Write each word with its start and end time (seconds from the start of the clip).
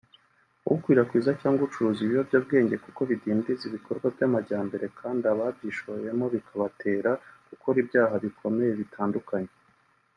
ukwirakwiza 0.73 1.31
cyangwa 1.41 1.61
ucuruza 1.67 1.99
ibiyobyabwenge 2.03 2.75
kuko 2.85 3.01
bidindiza 3.09 3.63
ibikorwa 3.69 4.07
by’amajyambere 4.15 4.85
kandi 4.99 5.23
ababyishoyemo 5.33 6.25
bikabatera 6.33 7.11
gukora 7.49 7.75
ibyaha 7.83 8.15
bikomeye 8.25 8.71
bitandukanye 8.81 9.51